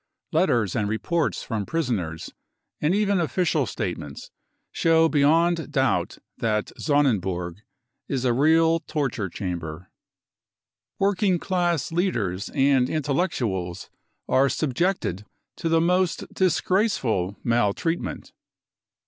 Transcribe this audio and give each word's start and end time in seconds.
Letters 0.31 0.75
and 0.75 0.89
reports 0.89 1.43
from 1.43 1.63
prisoners, 1.63 2.33
and 2.81 2.95
even 2.95 3.19
official 3.21 3.67
statements, 3.67 4.31
show 4.71 5.05
f 5.05 5.11
beyond 5.11 5.71
doubt 5.71 6.17
that 6.39 6.71
Sonnenburg 6.75 7.57
is 8.07 8.25
a 8.25 8.33
real 8.33 8.79
torture 8.79 9.29
chamber. 9.29 9.91
Working 10.97 11.37
class 11.37 11.91
leaders 11.91 12.49
and 12.55 12.89
intellectuals 12.89 13.91
are 14.27 14.49
subjected 14.49 15.23
to 15.57 15.69
the 15.69 15.79
most 15.79 16.33
disgraceful 16.33 17.37
maltreatment. 17.43 18.31